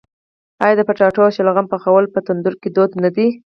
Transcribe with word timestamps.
آیا 0.63 0.75
د 0.77 0.81
کچالو 0.87 1.21
او 1.25 1.33
شلغم 1.35 1.65
پخول 1.73 2.03
په 2.13 2.19
تندور 2.27 2.55
کې 2.61 2.69
دود 2.75 2.91
نه 3.03 3.09
دی؟ 3.15 3.27